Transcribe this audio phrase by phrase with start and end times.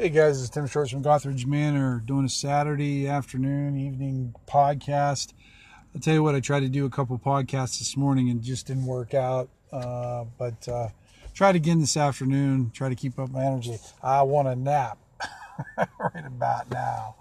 [0.00, 5.34] Hey guys, it's Tim Shorts from Gothridge Manor doing a Saturday afternoon, evening podcast.
[5.94, 8.68] I'll tell you what, I tried to do a couple podcasts this morning and just
[8.68, 9.50] didn't work out.
[9.70, 10.88] Uh, but uh,
[11.34, 13.76] tried again this afternoon, try to keep up my energy.
[14.02, 14.96] I want a nap
[15.76, 17.16] right about now.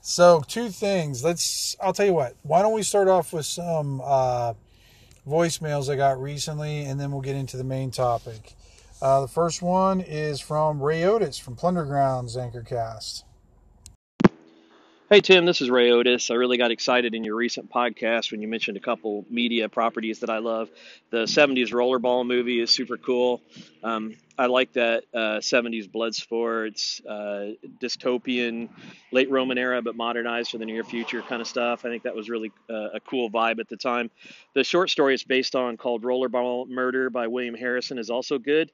[0.00, 1.22] So, two things.
[1.22, 4.54] Let's, I'll tell you what, why don't we start off with some uh,
[5.28, 8.54] voicemails I got recently and then we'll get into the main topic.
[9.04, 13.24] Uh, the first one is from Ray Otis from Plundergrounds Anchorcast.
[15.10, 16.30] Hey Tim, this is Ray Otis.
[16.30, 20.20] I really got excited in your recent podcast when you mentioned a couple media properties
[20.20, 20.70] that I love.
[21.10, 23.42] The 70s Rollerball movie is super cool.
[23.82, 27.50] Um, I like that uh, 70s blood sports, uh,
[27.82, 28.70] dystopian,
[29.12, 31.84] late Roman era, but modernized for the near future kind of stuff.
[31.84, 34.10] I think that was really uh, a cool vibe at the time.
[34.54, 38.72] The short story it's based on called Rollerball Murder by William Harrison is also good.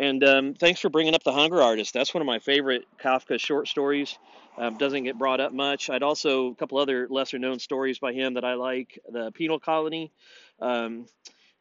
[0.00, 1.92] And um, thanks for bringing up The Hunger Artist.
[1.92, 4.18] That's one of my favorite Kafka short stories.
[4.56, 5.90] Um, doesn't get brought up much.
[5.90, 8.98] I'd also a couple other lesser known stories by him that I like.
[9.12, 10.10] The Penal Colony.
[10.58, 11.04] Um,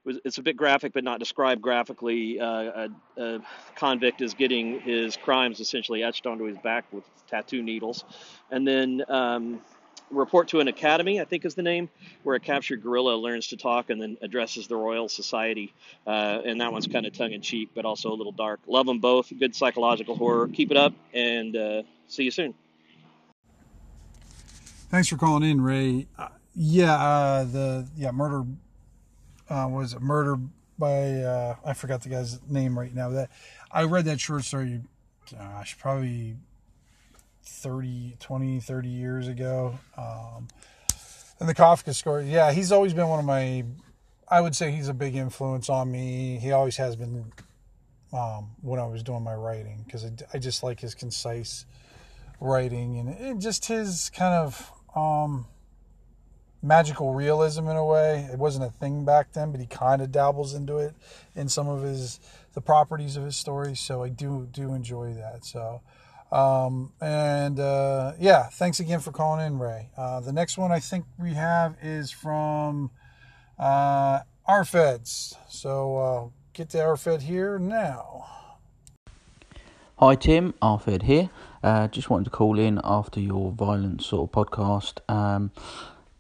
[0.06, 2.40] it's a bit graphic, but not described graphically.
[2.40, 2.88] Uh,
[3.18, 3.40] a, a,
[3.76, 8.06] convict is getting his crimes essentially etched onto his back with tattoo needles,
[8.52, 9.60] and then um,
[10.12, 11.90] Report to an Academy, I think is the name,
[12.24, 15.74] where a captured gorilla learns to talk and then addresses the Royal Society.
[16.08, 18.60] Uh, and that one's kind of tongue in cheek, but also a little dark.
[18.68, 19.32] Love them both.
[19.38, 20.48] Good psychological horror.
[20.48, 22.54] Keep it up, and uh, see you soon.
[24.90, 26.08] Thanks for calling in, Ray.
[26.18, 28.44] Uh, yeah, uh, the yeah murder
[29.50, 30.38] uh, was a murder
[30.80, 33.10] by uh, I forgot the guy's name right now.
[33.10, 33.30] That
[33.72, 34.82] I read that short story.
[35.32, 36.38] Gosh, probably
[37.50, 39.78] 30, 20, 30 years ago.
[39.98, 40.48] Um,
[41.40, 43.66] and the Kafka story, yeah, he's always been one of my,
[44.28, 46.38] I would say he's a big influence on me.
[46.42, 47.32] He always has been
[48.14, 51.66] um, when I was doing my writing because I, I, just like his concise
[52.40, 55.46] writing and, and just his kind of um,
[56.62, 58.28] magical realism in a way.
[58.32, 60.96] It wasn't a thing back then, but he kind of dabbles into it
[61.36, 62.20] in some of his
[62.54, 63.80] the properties of his stories.
[63.80, 65.46] So I do do enjoy that.
[65.46, 65.82] So
[66.32, 69.90] um, and uh, yeah, thanks again for calling in, Ray.
[69.98, 72.92] Uh, the next one I think we have is from
[73.58, 75.36] uh, our feds.
[75.50, 78.26] So uh, get to our fed here now.
[79.98, 81.30] Hi Tim, Arfed here.
[81.62, 85.00] Uh, just wanted to call in after your violent sort of podcast.
[85.14, 85.52] Um,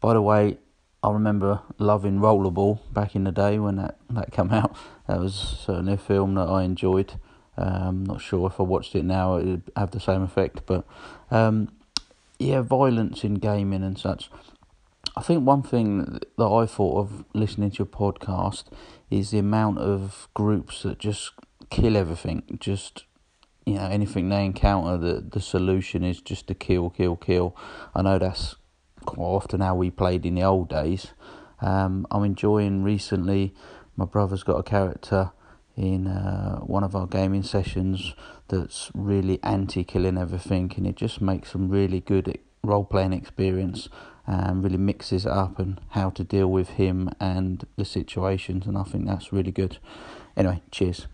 [0.02, 0.58] by the way,
[1.02, 4.76] I remember loving Rollerball back in the day when that, that came out.
[5.08, 7.14] That was certainly a film that I enjoyed.
[7.60, 10.86] Um, not sure if I watched it now it would have the same effect, but
[11.30, 11.70] um,
[12.40, 14.32] yeah, violence in gaming and such.
[15.18, 18.64] I think one thing that I thought of listening to your podcast
[19.12, 21.32] is the amount of groups that just
[21.70, 22.44] kill everything.
[22.62, 23.04] Just
[23.66, 27.58] you know, anything they encounter, the the solution is just to kill, kill, kill.
[27.94, 28.56] I know that's
[29.04, 31.08] quite often how we played in the old days.
[31.60, 33.54] Um, I'm enjoying recently.
[33.98, 35.34] My brother's got a character
[35.80, 38.14] in uh, one of our gaming sessions
[38.50, 43.88] that's really anti killing everything, and it just makes some really good role playing experience
[44.28, 48.78] and really mixes it up and how to deal with him and the situations, and
[48.78, 49.78] I think that's really good.
[50.36, 51.08] Anyway, cheers.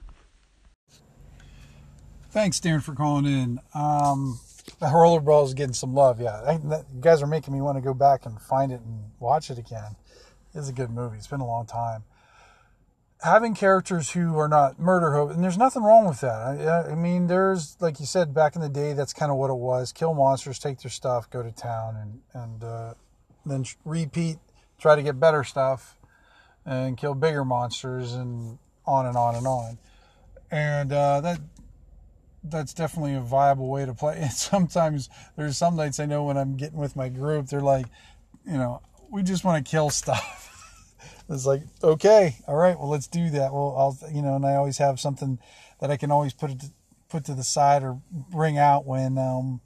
[2.32, 3.60] Thanks, Darren, for calling in.
[3.76, 4.40] Um,
[4.80, 6.20] the rollerball is getting some love.
[6.20, 8.82] Yeah, I, that, you guys are making me want to go back and find it
[8.82, 9.96] and watch it again.
[10.56, 11.18] It's a good movie.
[11.18, 12.04] It's been a long time
[13.26, 16.30] having characters who are not murder hobo, and there's nothing wrong with that.
[16.30, 19.50] I, I, mean, there's like you said back in the day, that's kind of what
[19.50, 22.94] it was: kill monsters, take their stuff, go to town, and and uh,
[23.46, 24.38] then repeat,
[24.80, 25.98] try to get better stuff,
[26.66, 29.78] and kill bigger monsters, and on and on and on.
[30.52, 31.40] And uh, that
[32.44, 34.18] that's definitely a viable way to play.
[34.22, 37.88] And sometimes there's some nights I know when I'm getting with my group, they're like,
[38.46, 40.55] you know, we just want to kill stuff
[41.30, 44.56] it's like okay all right well let's do that well i'll you know and i
[44.56, 45.40] always have something
[45.80, 46.68] that i can always put it to,
[47.10, 49.62] put to the side or bring out when um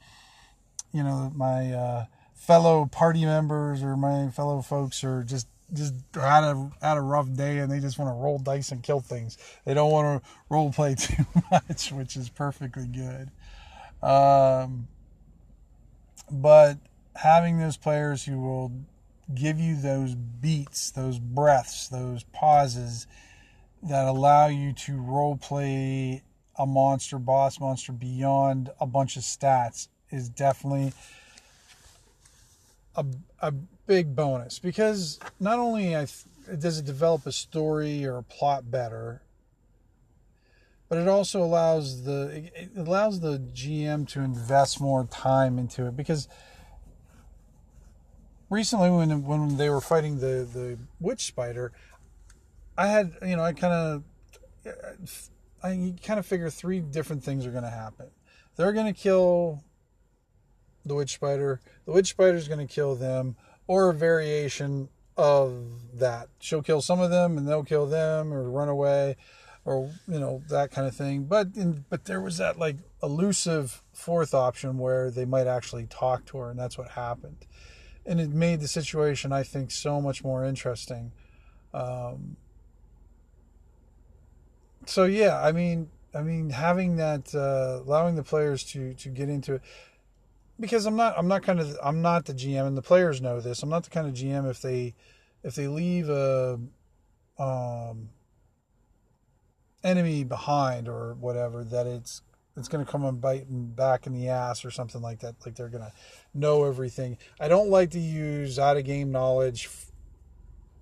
[0.94, 6.44] you know my uh fellow party members or my fellow folks are just just had
[6.44, 9.38] a had a rough day and they just want to roll dice and kill things.
[9.66, 13.30] They don't want to role play too much, which is perfectly good.
[14.02, 14.88] Um,
[16.32, 16.78] but
[17.16, 18.72] having those players who will
[19.34, 23.08] give you those beats, those breaths, those pauses
[23.84, 26.24] that allow you to role play
[26.58, 30.92] a monster, boss monster beyond a bunch of stats is definitely
[32.96, 33.06] a,
[33.42, 33.52] a
[33.88, 34.60] big bonus.
[34.60, 36.08] Because not only I,
[36.58, 39.22] does it develop a story or a plot better,
[40.90, 45.96] but it also allows the it allows the GM to invest more time into it.
[45.96, 46.28] Because
[48.50, 51.72] recently when when they were fighting the the witch spider,
[52.78, 53.74] I had you know I kind
[54.66, 55.30] of
[55.64, 58.08] I kind of figure three different things are going to happen.
[58.56, 59.64] They're going to kill
[60.86, 61.62] the witch spider.
[61.86, 63.36] The witch spider is going to kill them,
[63.68, 66.30] or a variation of that.
[66.40, 69.18] She'll kill some of them, and they'll kill them, or run away,
[69.66, 71.26] or you know that kind of thing.
[71.26, 76.26] But in, but there was that like elusive fourth option where they might actually talk
[76.28, 77.46] to her, and that's what happened
[78.10, 81.12] and it made the situation I think so much more interesting.
[81.76, 82.38] Um,
[84.88, 89.30] so yeah, I mean, I mean, having that, uh, allowing the players to to get
[89.30, 89.62] into it,
[90.60, 93.40] because I'm not, I'm not kind of, I'm not the GM, and the players know
[93.40, 93.62] this.
[93.62, 94.96] I'm not the kind of GM if they,
[95.44, 96.60] if they leave a,
[97.38, 98.10] um,
[99.84, 102.24] enemy behind or whatever, that it's
[102.60, 105.36] it's going to come and bite them back in the ass or something like that.
[105.46, 105.94] Like they're going to
[106.34, 107.18] know everything.
[107.40, 109.92] I don't like to use out of game knowledge f-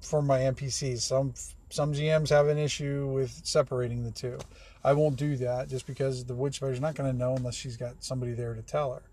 [0.01, 0.99] for my NPCs.
[0.99, 1.33] Some
[1.69, 4.37] some GMs have an issue with separating the two.
[4.83, 7.77] I won't do that just because the witch spider's not going to know unless she's
[7.77, 9.03] got somebody there to tell her.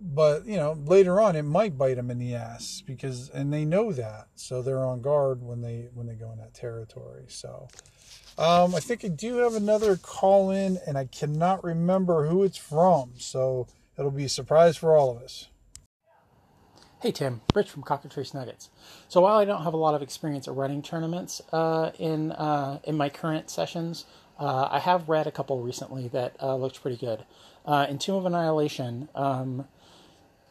[0.00, 3.64] But you know, later on, it might bite them in the ass because, and they
[3.64, 7.24] know that, so they're on guard when they when they go in that territory.
[7.26, 7.66] So,
[8.38, 12.56] um, I think I do have another call in, and I cannot remember who it's
[12.56, 13.12] from.
[13.18, 13.66] So
[13.98, 15.48] it'll be a surprise for all of us.
[17.00, 18.70] Hey Tim, Rich from Cockatrice Nuggets.
[19.08, 22.80] So while I don't have a lot of experience at running tournaments uh, in uh,
[22.82, 24.04] in my current sessions,
[24.38, 27.24] uh, I have read a couple recently that uh, looked pretty good.
[27.64, 29.68] Uh, in Tomb of Annihilation, um,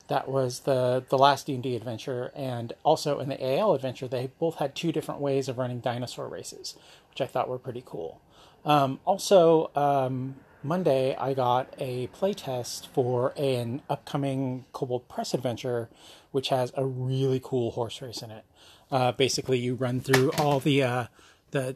[0.07, 4.07] that was the the last D and D adventure, and also in the AL adventure,
[4.07, 6.75] they both had two different ways of running dinosaur races,
[7.09, 8.21] which I thought were pretty cool.
[8.65, 15.89] Um, also, um, Monday I got a playtest for an upcoming Kobold Press adventure,
[16.31, 18.45] which has a really cool horse race in it.
[18.91, 21.05] Uh, basically, you run through all the uh,
[21.51, 21.75] the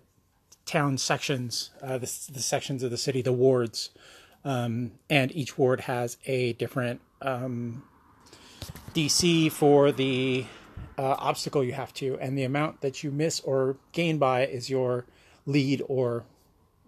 [0.66, 3.90] town sections, uh, the, the sections of the city, the wards,
[4.46, 7.84] um, and each ward has a different um,
[8.94, 10.46] DC for the
[10.98, 14.70] uh, obstacle you have to, and the amount that you miss or gain by is
[14.70, 15.06] your
[15.46, 16.24] lead or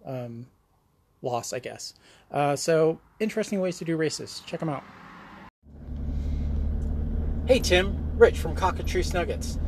[0.04, 0.46] um,
[1.22, 1.94] loss, I guess.
[2.30, 4.42] Uh, so, interesting ways to do races.
[4.46, 4.84] Check them out.
[7.46, 8.00] Hey, Tim.
[8.16, 9.58] Rich from Cockatrice Nuggets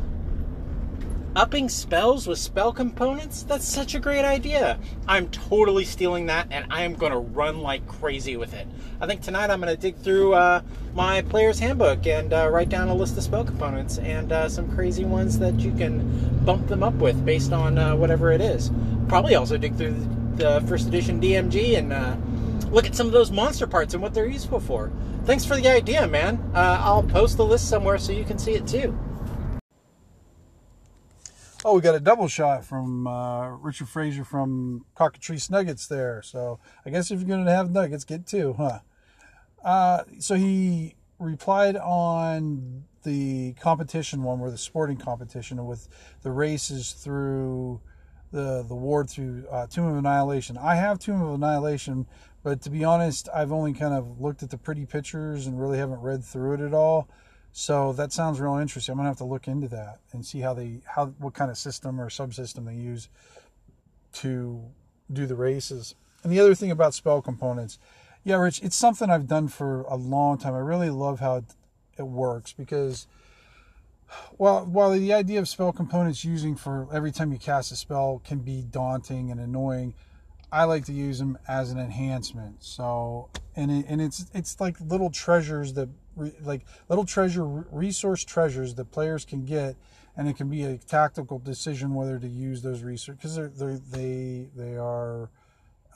[1.36, 3.42] upping spells with spell components?
[3.42, 4.78] That's such a great idea.
[5.06, 8.66] I'm totally stealing that and I am going to run like crazy with it.
[9.02, 10.62] I think tonight I'm going to dig through uh,
[10.94, 14.74] my player's handbook and uh, write down a list of spell components and uh, some
[14.74, 18.70] crazy ones that you can bump them up with based on uh, whatever it is.
[19.06, 19.94] Probably also dig through
[20.36, 22.16] the first edition DMG and uh,
[22.70, 24.90] look at some of those monster parts and what they're useful for.
[25.26, 26.36] Thanks for the idea, man.
[26.54, 28.98] Uh, I'll post the list somewhere so you can see it too.
[31.68, 36.22] Oh, we got a double shot from uh, Richard Fraser from Cockatrice Nuggets there.
[36.22, 38.78] So I guess if you're going to have nuggets, get two, huh?
[39.64, 45.88] Uh, so he replied on the competition one, where the sporting competition with
[46.22, 47.80] the races through
[48.30, 50.56] the the ward through uh, Tomb of Annihilation.
[50.56, 52.06] I have Tomb of Annihilation,
[52.44, 55.79] but to be honest, I've only kind of looked at the pretty pictures and really
[55.79, 57.08] haven't read through it at all.
[57.58, 58.93] So that sounds real interesting.
[58.93, 61.56] I'm gonna have to look into that and see how they how what kind of
[61.56, 63.08] system or subsystem they use
[64.13, 64.63] to
[65.10, 65.94] do the races.
[66.22, 67.79] And the other thing about spell components,
[68.25, 70.53] yeah, Rich, it's something I've done for a long time.
[70.53, 71.44] I really love how
[71.96, 73.06] it, works because
[74.36, 78.20] while while the idea of spell components using for every time you cast a spell
[78.22, 79.94] can be daunting and annoying,
[80.53, 82.63] I like to use them as an enhancement.
[82.63, 85.89] So and it, and it's it's like little treasures that
[86.43, 89.77] like little treasure resource treasures that players can get
[90.17, 93.79] and it can be a tactical decision whether to use those resources because they're, they're,
[93.79, 95.31] they they are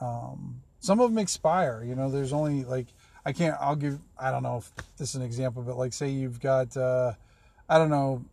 [0.01, 2.87] um, some of them expire you know there's only like
[3.25, 6.09] i can't i'll give i don't know if this is an example but like say
[6.09, 7.13] you've got uh,
[7.69, 8.25] i don't know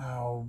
[0.00, 0.48] oh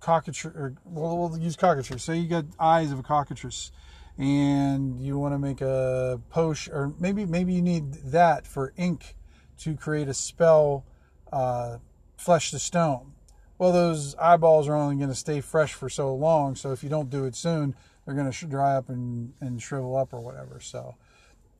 [0.00, 2.02] cockatrice or well we'll use cockatrice.
[2.02, 3.70] Say you got eyes of a cockatrice
[4.18, 9.14] and you want to make a potion or maybe maybe you need that for ink
[9.60, 10.84] to create a spell,
[11.32, 11.78] uh,
[12.16, 13.12] flesh to stone.
[13.58, 16.56] Well, those eyeballs are only going to stay fresh for so long.
[16.56, 17.74] So if you don't do it soon,
[18.04, 20.60] they're going to dry up and, and shrivel up or whatever.
[20.60, 20.96] So,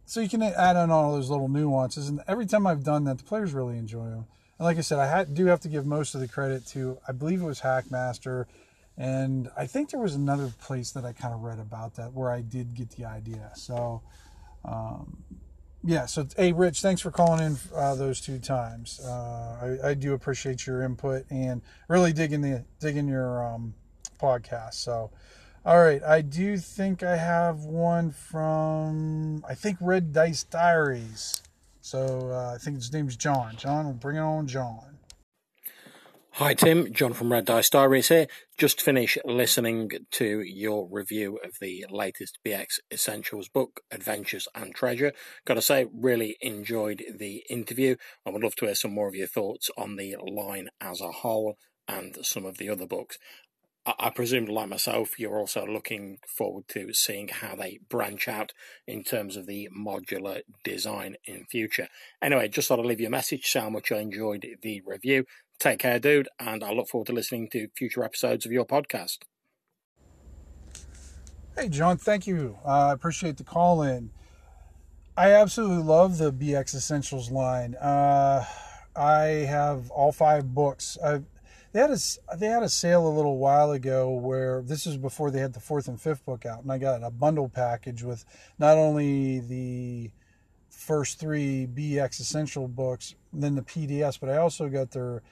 [0.06, 2.08] so you can add on all those little nuances.
[2.08, 4.24] And every time I've done that, the players really enjoy them.
[4.58, 7.12] And like I said, I do have to give most of the credit to, I
[7.12, 8.46] believe it was Hackmaster
[8.96, 12.30] And I think there was another place that I kind of read about that where
[12.30, 13.50] I did get the idea.
[13.54, 14.02] So,
[14.64, 15.18] um,
[15.82, 16.06] yeah.
[16.06, 19.00] So, hey, Rich, thanks for calling in uh, those two times.
[19.04, 23.74] Uh, I, I, do appreciate your input and really digging the digging your um,
[24.20, 24.74] podcast.
[24.74, 25.10] So,
[25.64, 31.42] all right, I do think I have one from I think Red Dice Diaries.
[31.80, 33.56] So uh, I think his name's John.
[33.56, 34.89] John, we'll bring it on, John.
[36.40, 38.26] Hi Tim, John from Red Dice Diaries here.
[38.56, 45.12] Just finished listening to your review of the latest BX Essentials book, Adventures and Treasure.
[45.44, 47.96] Got to say, really enjoyed the interview.
[48.24, 51.12] I would love to hear some more of your thoughts on the line as a
[51.12, 53.18] whole and some of the other books.
[53.84, 58.52] I presume, like myself, you're also looking forward to seeing how they branch out
[58.86, 61.88] in terms of the modular design in future.
[62.22, 65.24] Anyway, just thought I'd leave you a message, say how much I enjoyed the review.
[65.60, 69.18] Take care, dude, and I look forward to listening to future episodes of your podcast.
[71.54, 72.56] Hey, John, thank you.
[72.64, 74.10] Uh, I uh, appreciate the call in.
[75.18, 77.74] I absolutely love the BX Essentials line.
[77.74, 78.42] Uh,
[78.96, 80.96] I have all five books.
[81.04, 81.26] I've
[81.72, 85.30] they had a they had a sale a little while ago where this is before
[85.30, 88.24] they had the fourth and fifth book out, and I got a bundle package with
[88.58, 90.10] not only the
[90.70, 95.22] first three BX essential books, then the PDS, but I also got their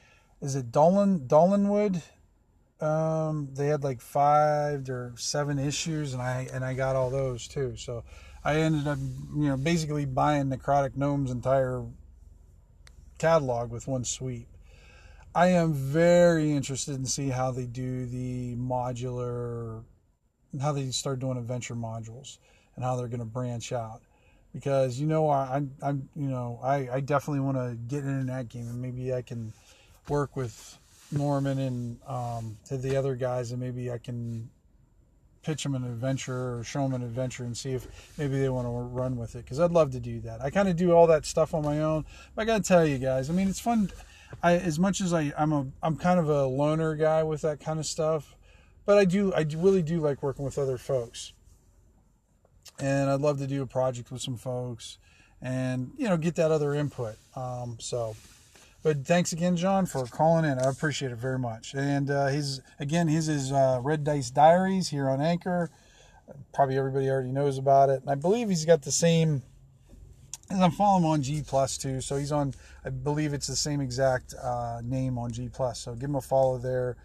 [0.41, 2.03] is it Dolan Dolmenwood.
[2.81, 7.49] Um, they had like five or seven issues, and I and I got all those
[7.49, 7.75] too.
[7.77, 8.05] So
[8.45, 11.85] I ended up, you know, basically buying Necrotic Gnome's entire
[13.19, 14.47] catalog with one sweep.
[15.35, 19.85] I am very interested in see how they do the modular,
[20.61, 22.39] how they start doing adventure modules,
[22.77, 24.03] and how they're going to branch out.
[24.53, 28.49] Because you know, I, I'm, you know, I, I definitely want to get in that
[28.49, 29.53] game, and maybe I can
[30.09, 30.79] work with
[31.11, 34.51] Norman and um, to the other guys, and maybe I can
[35.43, 37.87] pitch them an adventure or show them an adventure and see if
[38.19, 39.45] maybe they want to run with it.
[39.45, 40.43] Because I'd love to do that.
[40.43, 42.05] I kind of do all that stuff on my own.
[42.35, 43.91] But I got to tell you guys, I mean, it's fun
[44.43, 47.61] I as much as I I'm a I'm kind of a loner guy with that
[47.61, 48.37] kind of stuff,
[48.85, 51.33] but I do I really do like working with other folks.
[52.79, 54.99] And I'd love to do a project with some folks
[55.41, 57.17] and you know get that other input.
[57.35, 58.15] Um, so
[58.83, 60.59] but thanks again, John, for calling in.
[60.59, 61.75] I appreciate it very much.
[61.75, 65.71] And uh, his again, his is uh, Red Dice Diaries here on Anchor.
[66.53, 68.03] Probably everybody already knows about it.
[68.03, 69.43] And I believe he's got the same
[70.51, 72.01] and I'm following him on G Plus too.
[72.01, 72.55] So he's on,
[72.85, 75.81] I believe it's the same exact uh, name on G Plus.
[75.81, 76.97] So give him a follow there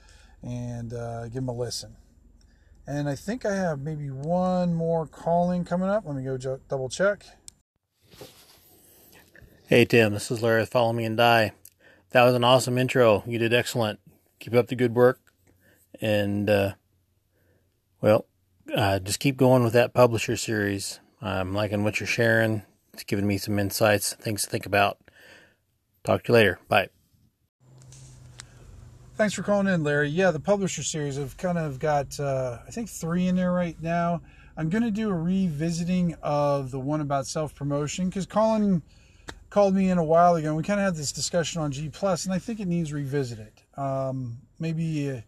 [0.41, 1.95] and uh, give him a listen.
[2.85, 6.05] And I think I have maybe one more calling coming up.
[6.05, 7.25] Let me go double check.
[9.67, 10.65] Hey Tim, this is Larry.
[10.65, 11.53] Follow me and die.
[12.13, 13.23] That was an awesome intro.
[13.27, 13.99] You did excellent.
[14.39, 15.19] Keep up the good work,
[16.01, 16.73] and uh,
[18.01, 18.25] well,
[18.75, 20.99] uh, just keep going with that publisher series.
[21.21, 24.97] I'm liking what you're sharing it's given me some insights, things to think about.
[26.03, 26.59] Talk to you later.
[26.67, 26.89] Bye.
[29.15, 30.09] Thanks for calling in, Larry.
[30.09, 33.79] Yeah, the publisher series, I've kind of got, uh, I think, three in there right
[33.81, 34.21] now.
[34.57, 38.83] I'm going to do a revisiting of the one about self promotion because Colin
[39.53, 41.87] called me in a while ago and we kind of had this discussion on G
[41.87, 43.51] Plus, and I think it needs revisited.
[43.77, 45.21] Um, maybe uh,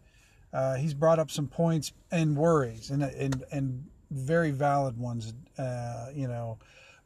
[0.52, 5.32] uh, he's brought up some points and worries and and and very valid ones.
[5.56, 6.58] Uh, you know,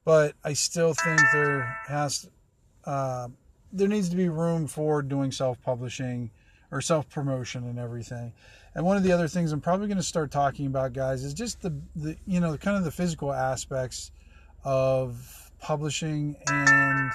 [0.06, 2.30] but I still think there has
[2.86, 3.28] uh,
[3.70, 6.30] there needs to be room for doing self-publishing
[6.70, 8.32] or self-promotion and everything.
[8.74, 11.34] And one of the other things I'm probably going to start talking about, guys, is
[11.34, 14.10] just the the you know kind of the physical aspects
[14.64, 17.10] of publishing and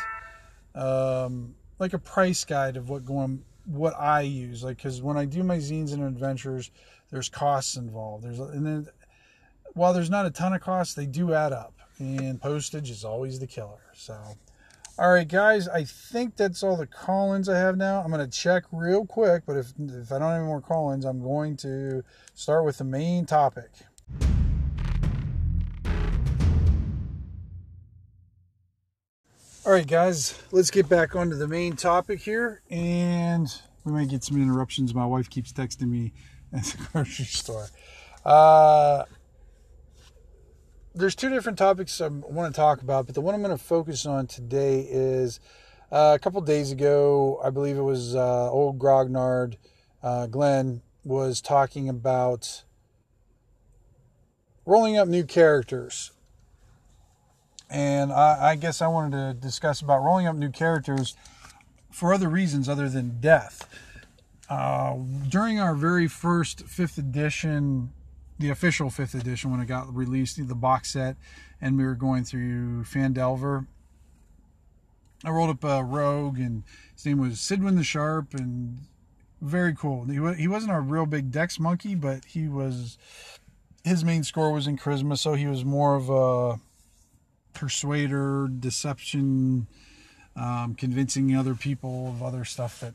[0.76, 4.64] um, like a price guide of what going what I use.
[4.64, 6.72] Like because when I do my zines and adventures,
[7.10, 8.24] there's costs involved.
[8.24, 8.88] There's and then
[9.74, 13.40] while there's not a ton of costs, they do add up and postage is always
[13.40, 13.82] the killer.
[13.94, 14.18] So,
[14.98, 18.02] all right, guys, I think that's all the call-ins I have now.
[18.02, 21.22] I'm to check real quick, but if if I don't have any more call-ins, I'm
[21.22, 23.70] going to start with the main topic.
[29.66, 33.52] All right, guys, let's get back onto the main topic here, and
[33.84, 34.94] we might get some interruptions.
[34.94, 36.14] My wife keeps texting me
[36.54, 37.70] at the grocery store.
[38.24, 39.06] Uh,
[40.94, 43.64] there's two different topics I want to talk about, but the one I'm going to
[43.64, 45.40] focus on today is
[45.92, 49.56] uh, a couple days ago, I believe it was uh, old Grognard,
[50.04, 52.66] uh, Glenn, was talking about
[54.64, 56.12] rolling up new characters.
[57.70, 61.16] And I, I guess I wanted to discuss about rolling up new characters
[61.92, 63.68] for other reasons other than death.
[64.50, 64.96] uh,
[65.28, 67.92] during our very first fifth edition,
[68.38, 71.16] the official fifth edition, when it got released, the box set,
[71.62, 73.66] and we were going through Phandelver,
[75.24, 78.80] I rolled up a rogue, and his name was Sidwin the Sharp, and
[79.42, 80.06] very cool.
[80.06, 82.98] He, he wasn't a real big dex monkey, but he was.
[83.84, 86.60] His main score was in charisma, so he was more of a
[87.56, 89.68] persuader, deception,
[90.36, 92.94] um, convincing other people of other stuff that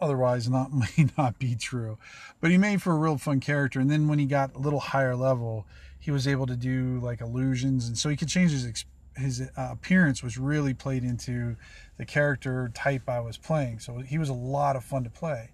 [0.00, 1.98] otherwise not may not be true.
[2.40, 3.80] But he made for a real fun character.
[3.80, 5.66] And then when he got a little higher level,
[5.98, 8.84] he was able to do like illusions, and so he could change his
[9.16, 11.56] his uh, appearance, which really played into
[11.96, 13.80] the character type I was playing.
[13.80, 15.50] So he was a lot of fun to play.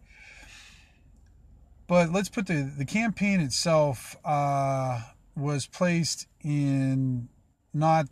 [1.86, 5.00] But let's put the the campaign itself uh,
[5.36, 7.28] was placed in
[7.72, 8.06] not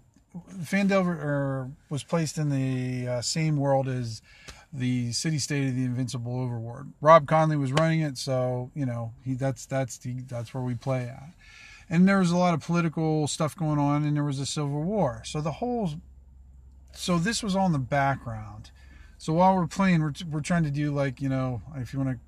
[0.63, 4.23] Phandelver or was placed in the uh, same world as
[4.73, 6.93] the city state of the Invincible Overlord.
[7.01, 10.75] Rob Conley was running it, so you know he that's that's the that's where we
[10.75, 11.31] play at.
[11.89, 14.83] And there was a lot of political stuff going on, and there was a civil
[14.83, 15.23] war.
[15.25, 15.91] So the whole,
[16.93, 18.71] so this was all in the background.
[19.19, 22.13] So while we're playing, we're we're trying to do like you know if you want
[22.13, 22.19] to,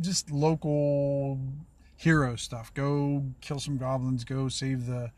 [0.00, 1.40] just local
[1.96, 2.72] hero stuff.
[2.74, 4.22] Go kill some goblins.
[4.22, 5.10] Go save the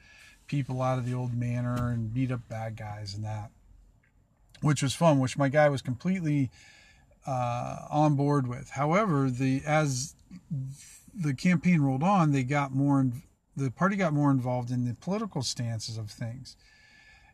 [0.46, 3.50] people out of the old manor and beat up bad guys and that
[4.60, 6.50] which was fun, which my guy was completely
[7.26, 8.70] uh, on board with.
[8.70, 10.14] However, the as
[11.14, 13.10] the campaign rolled on, they got more.
[13.56, 16.56] The party got more involved in the political stances of things,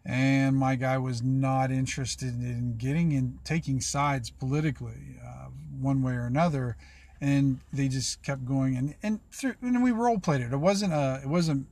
[0.05, 5.49] and my guy was not interested in getting in taking sides politically, uh,
[5.81, 6.77] one way or another.
[7.21, 10.53] And they just kept going, and and through, and we role played it.
[10.53, 11.69] It wasn't a, it wasn't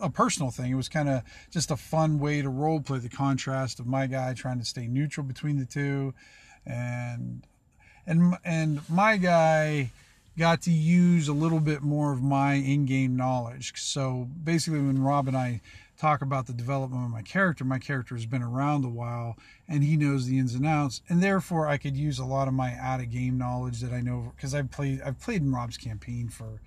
[0.00, 0.70] a personal thing.
[0.70, 4.06] It was kind of just a fun way to role play the contrast of my
[4.06, 6.14] guy trying to stay neutral between the two,
[6.66, 7.46] and
[8.06, 9.90] and and my guy
[10.38, 13.72] got to use a little bit more of my in-game knowledge.
[13.76, 15.60] So basically, when Rob and I
[15.98, 19.36] talk about the development of my character, my character has been around a while
[19.68, 22.54] and he knows the ins and outs, and therefore I could use a lot of
[22.54, 26.60] my out-of-game knowledge that I know because I've played I've played in Rob's campaign for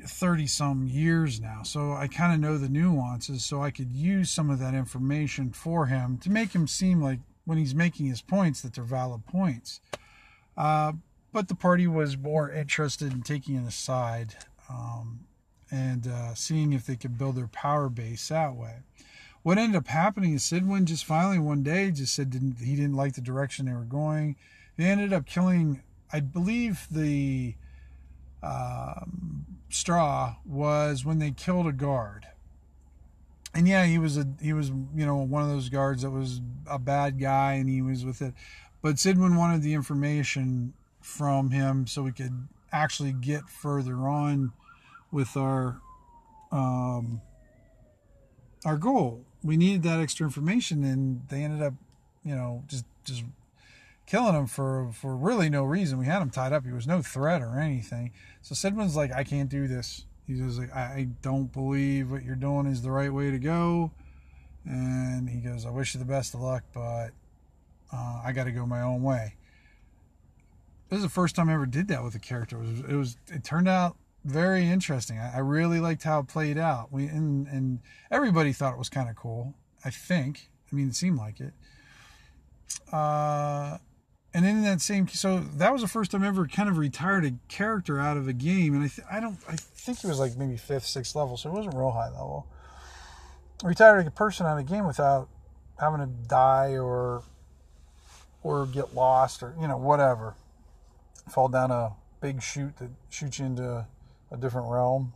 [0.00, 1.62] 30 some years now.
[1.62, 3.44] So I kind of know the nuances.
[3.44, 7.20] So I could use some of that information for him to make him seem like
[7.44, 9.80] when he's making his points that they're valid points.
[10.56, 10.92] Uh,
[11.32, 14.36] but the party was more interested in taking it aside
[14.68, 15.20] um,
[15.70, 18.76] and uh, seeing if they could build their power base that way.
[19.42, 22.94] What ended up happening is Sidwin just finally one day just said didn't, he didn't
[22.94, 24.36] like the direction they were going.
[24.76, 27.54] They ended up killing, I believe, the
[28.42, 32.26] um, straw was when they killed a guard.
[33.54, 36.40] And yeah, he was a he was you know one of those guards that was
[36.66, 38.34] a bad guy, and he was with it.
[38.80, 44.52] But Sidwin wanted the information from him so we could actually get further on
[45.10, 45.80] with our
[46.50, 47.20] um,
[48.64, 49.24] our goal.
[49.42, 51.74] We needed that extra information, and they ended up,
[52.24, 53.24] you know, just just
[54.12, 55.98] killing him for for really no reason.
[55.98, 56.66] We had him tied up.
[56.66, 58.12] He was no threat or anything.
[58.42, 60.04] So Sidwin's like, I can't do this.
[60.26, 63.90] He's like, I don't believe what you're doing is the right way to go.
[64.66, 67.08] And he goes, I wish you the best of luck, but
[67.92, 69.34] uh, I got to go my own way.
[70.90, 72.62] This is the first time I ever did that with a character.
[72.62, 75.18] It was, it, was, it turned out very interesting.
[75.18, 76.92] I, I, really liked how it played out.
[76.92, 79.54] We and and everybody thought it was kind of cool.
[79.84, 80.50] I think.
[80.70, 81.54] I mean, it seemed like it.
[82.92, 83.78] Uh,
[84.34, 87.24] and then in that same so that was the first time ever kind of retired
[87.24, 90.18] a character out of a game and I th- I don't I think it was
[90.18, 92.46] like maybe fifth sixth level so it wasn't real high level
[93.62, 95.28] retired a person out of a game without
[95.78, 97.22] having to die or
[98.42, 100.34] or get lost or you know whatever
[101.30, 103.86] fall down a big chute that shoots you into
[104.30, 105.12] a different realm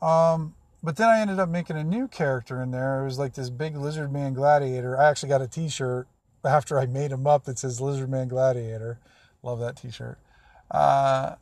[0.00, 3.02] um but then I ended up making a new character in there.
[3.02, 4.98] It was like this big lizard man gladiator.
[4.98, 6.08] I actually got a T-shirt
[6.44, 8.98] after I made him up that says Lizard Man Gladiator.
[9.42, 10.18] Love that T-shirt.
[10.70, 11.36] Uh,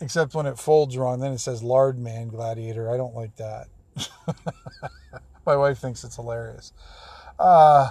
[0.00, 2.90] except when it folds wrong, then it says Lard Man Gladiator.
[2.90, 3.68] I don't like that.
[5.46, 6.72] My wife thinks it's hilarious.
[7.38, 7.90] Uh,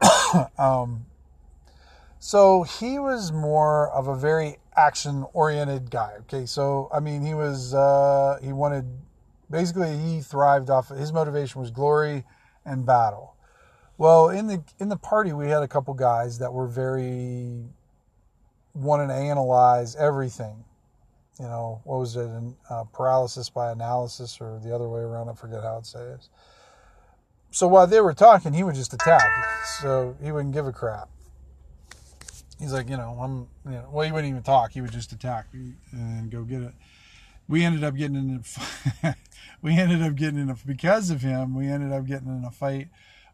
[0.58, 1.06] um,
[2.18, 6.14] so he was more of a very action-oriented guy.
[6.20, 8.84] Okay, so I mean, he was uh, he wanted
[9.50, 10.88] basically he thrived off.
[10.88, 12.24] His motivation was glory
[12.64, 13.36] and battle.
[14.00, 17.66] Well, in the in the party, we had a couple guys that were very
[18.72, 20.64] wanted to analyze everything.
[21.38, 22.30] You know, what was it?
[22.70, 25.28] Uh, paralysis by analysis, or the other way around?
[25.28, 26.30] I forget how it says.
[27.50, 29.20] So while they were talking, he would just attack.
[29.82, 31.10] So he wouldn't give a crap.
[32.58, 34.72] he's like, you know, I'm, you know, well, he wouldn't even talk.
[34.72, 35.48] He would just attack
[35.92, 36.72] and go get it.
[37.48, 38.44] We ended up getting in.
[39.02, 39.14] A,
[39.62, 41.54] we ended up getting in a because of him.
[41.54, 42.88] We ended up getting in a fight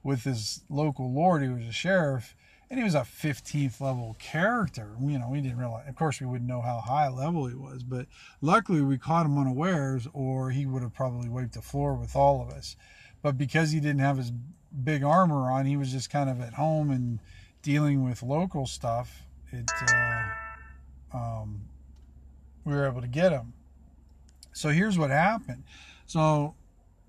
[0.06, 2.36] with his local lord who was a sheriff,
[2.70, 4.94] and he was a 15th level character.
[5.00, 5.88] You know, we didn't realize.
[5.88, 8.06] Of course, we wouldn't know how high level he was, but
[8.40, 12.40] luckily we caught him unawares, or he would have probably wiped the floor with all
[12.40, 12.76] of us.
[13.20, 14.30] But because he didn't have his
[14.84, 17.18] big armor on, he was just kind of at home and
[17.62, 21.62] dealing with local stuff, it uh, um,
[22.64, 23.54] we were able to get him.
[24.52, 25.64] So here's what happened.
[26.06, 26.54] So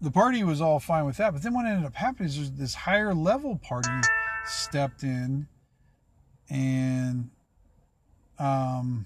[0.02, 2.76] the party was all fine with that, but then what ended up happening is this
[2.76, 3.90] higher level party
[4.46, 5.48] stepped in
[6.50, 7.30] and
[8.40, 9.06] um,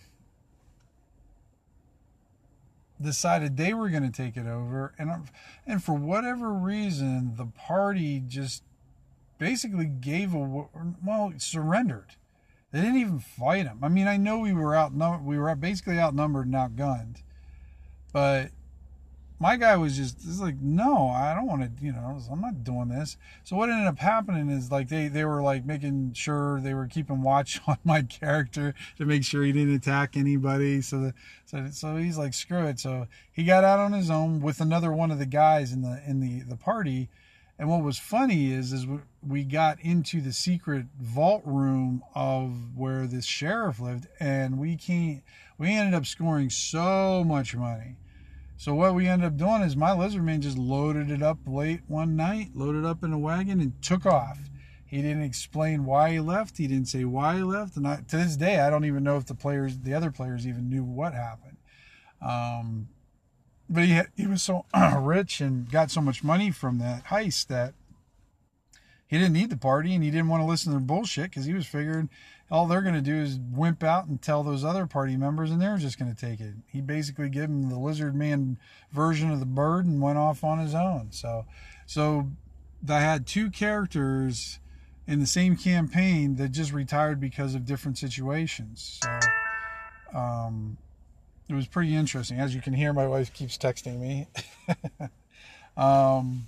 [3.02, 5.12] decided they were going to take it over, and
[5.66, 8.64] and for whatever reason, the party just
[9.38, 10.68] basically gave a
[11.04, 12.16] well surrendered.
[12.72, 13.80] They didn't even fight him.
[13.82, 17.24] I mean, I know we were out we were basically outnumbered and outgunned,
[18.14, 18.52] but
[19.42, 22.64] my guy was just was like, no, I don't want to, you know, I'm not
[22.64, 23.18] doing this.
[23.44, 26.86] So what ended up happening is like they they were like making sure they were
[26.86, 30.82] keeping watch on my character to make sure he didn't attack anybody.
[30.82, 31.14] So the,
[31.46, 32.80] so so he's like, screw it.
[32.80, 36.02] So he got out on his own with another one of the guys in the
[36.08, 37.10] in the the party
[37.62, 38.88] and what was funny is, is
[39.22, 45.22] we got into the secret vault room of where this sheriff lived, and we can't.
[45.60, 47.98] We ended up scoring so much money.
[48.62, 51.82] So what we ended up doing is my lizard man just loaded it up late
[51.88, 54.38] one night, loaded up in a wagon, and took off.
[54.86, 56.60] He didn't explain why he left.
[56.60, 59.18] He didn't say why he left, and I, to this day, I don't even know
[59.18, 61.58] if the players, the other players, even knew what happened.
[62.22, 62.90] Um,
[63.68, 64.68] but he he was so
[65.00, 67.74] rich and got so much money from that heist that
[69.08, 71.46] he didn't need the party and he didn't want to listen to their bullshit because
[71.46, 72.12] he was figuring
[72.52, 75.62] all they're going to do is wimp out and tell those other party members and
[75.62, 76.54] they're just going to take it.
[76.68, 78.58] He basically gave him the lizard man
[78.92, 81.08] version of the bird and went off on his own.
[81.12, 81.46] So,
[81.86, 82.30] so
[82.90, 84.60] I had two characters
[85.08, 89.00] in the same campaign that just retired because of different situations.
[89.02, 90.78] So, um,
[91.48, 92.38] it was pretty interesting.
[92.38, 94.28] As you can hear, my wife keeps texting me.
[95.78, 96.48] um,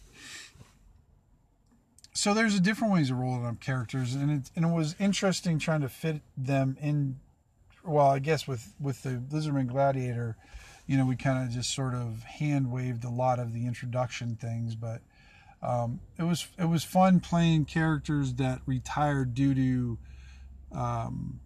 [2.24, 5.60] so there's a different ways of rolling up characters, and it and it was interesting
[5.60, 7.20] trying to fit them in.
[7.84, 10.38] Well, I guess with with the Lizardman Gladiator,
[10.88, 14.38] you know, we kind of just sort of hand waved a lot of the introduction
[14.38, 15.02] things, but
[15.62, 21.42] um, it was it was fun playing characters that retired due to um,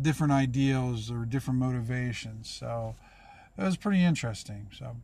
[0.00, 2.48] different ideals or different motivations.
[2.48, 2.94] So
[3.58, 4.70] it was pretty interesting.
[4.78, 4.96] So,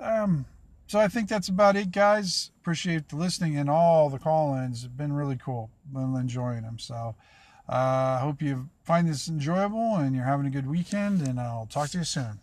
[0.00, 0.46] um,
[0.86, 2.50] so I think that's about it, guys.
[2.60, 4.84] Appreciate the listening and all the call-ins.
[4.84, 5.70] It's been really cool.
[5.92, 6.78] Been enjoying them.
[6.78, 7.14] So,
[7.68, 11.26] I uh, hope you find this enjoyable and you're having a good weekend.
[11.26, 12.40] And I'll talk to you soon.